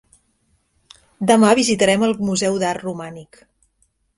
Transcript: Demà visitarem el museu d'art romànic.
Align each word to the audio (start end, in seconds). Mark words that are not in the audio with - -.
Demà 1.31 1.51
visitarem 1.61 2.07
el 2.09 2.17
museu 2.31 2.59
d'art 2.65 2.87
romànic. 2.89 3.43